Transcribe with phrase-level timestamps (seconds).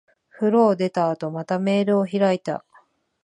[0.31, 2.65] 風呂を出た後、またメールを開いた。